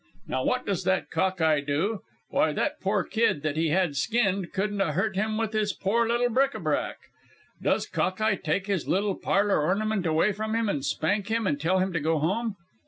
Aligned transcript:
Now 0.27 0.43
what 0.43 0.65
does 0.65 0.83
that 0.85 1.11
Cockeye 1.11 1.59
do? 1.61 1.99
Why, 2.29 2.53
that 2.53 2.79
pore 2.81 3.03
kid 3.03 3.43
that 3.43 3.55
he 3.55 3.67
had 3.67 3.95
skinned 3.95 4.51
couldn't 4.51 4.81
'a' 4.81 4.93
hurt 4.93 5.15
him 5.15 5.37
with 5.37 5.53
his 5.53 5.73
pore 5.73 6.07
little 6.07 6.29
bric 6.29 6.53
à 6.53 6.63
brac. 6.63 6.97
Does 7.61 7.85
Cock 7.85 8.19
eye 8.19 8.33
take 8.33 8.65
his 8.65 8.87
little 8.87 9.13
parlour 9.13 9.61
ornament 9.61 10.07
away 10.07 10.31
from 10.31 10.55
him, 10.55 10.67
and 10.67 10.83
spank 10.83 11.27
him, 11.27 11.45
and 11.45 11.61
tell 11.61 11.77
him 11.77 11.93
to 11.93 11.99
go 11.99 12.17
home? 12.17 12.55